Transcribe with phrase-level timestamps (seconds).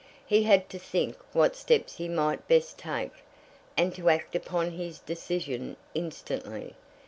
[0.25, 3.11] He had to think what steps he might best take,
[3.77, 6.73] and to act upon his decision instantly.